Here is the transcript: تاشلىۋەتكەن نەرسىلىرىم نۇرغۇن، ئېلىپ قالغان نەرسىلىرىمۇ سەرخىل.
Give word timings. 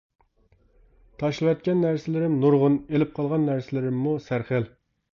تاشلىۋەتكەن 1.23 1.85
نەرسىلىرىم 1.87 2.39
نۇرغۇن، 2.41 2.81
ئېلىپ 2.89 3.15
قالغان 3.21 3.49
نەرسىلىرىمۇ 3.53 4.19
سەرخىل. 4.31 4.73